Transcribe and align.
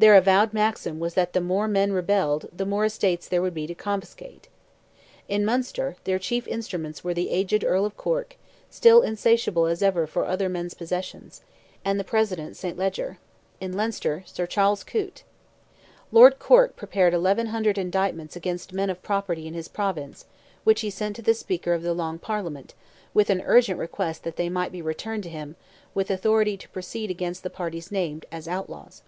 Their 0.00 0.14
avowed 0.16 0.54
maxim 0.54 0.98
was 0.98 1.12
that 1.12 1.34
the 1.34 1.42
more 1.42 1.68
men 1.68 1.92
rebelled, 1.92 2.48
the 2.56 2.64
more 2.64 2.86
estates 2.86 3.28
there 3.28 3.42
would 3.42 3.52
be 3.52 3.66
to 3.66 3.74
confiscate. 3.74 4.48
In 5.28 5.44
Munster, 5.44 5.94
their 6.04 6.18
chief 6.18 6.48
instruments 6.48 7.04
were 7.04 7.12
the 7.12 7.28
aged 7.28 7.62
Earl 7.64 7.84
of 7.84 7.98
Cork, 7.98 8.38
still 8.70 9.02
insatiable 9.02 9.66
as 9.66 9.82
ever 9.82 10.06
for 10.06 10.24
other 10.24 10.48
men's 10.48 10.72
possessions, 10.72 11.42
and 11.84 12.00
the 12.00 12.04
President 12.04 12.56
St. 12.56 12.78
Leger; 12.78 13.18
in 13.60 13.74
Leinster, 13.74 14.22
Sir 14.24 14.46
Charles 14.46 14.84
Coote. 14.84 15.22
Lord 16.10 16.38
Cork 16.38 16.76
prepared 16.76 17.12
1,100 17.12 17.76
indictments 17.76 18.34
against 18.34 18.72
men 18.72 18.88
of 18.88 19.02
property 19.02 19.46
in 19.46 19.52
his 19.52 19.68
Province, 19.68 20.24
which 20.64 20.80
he 20.80 20.88
sent 20.88 21.14
to 21.16 21.20
the 21.22 21.34
Speaker 21.34 21.74
of 21.74 21.82
the 21.82 21.92
Long 21.92 22.18
Parliament, 22.18 22.72
with 23.12 23.28
an 23.28 23.42
urgent 23.44 23.78
request 23.78 24.22
that 24.24 24.36
they 24.36 24.48
might 24.48 24.72
be 24.72 24.80
returned 24.80 25.24
to 25.24 25.28
him, 25.28 25.56
with 25.92 26.10
authority 26.10 26.56
to 26.56 26.70
proceed 26.70 27.10
against 27.10 27.42
the 27.42 27.50
parties 27.50 27.92
named, 27.92 28.24
as 28.32 28.48
outlaws. 28.48 29.02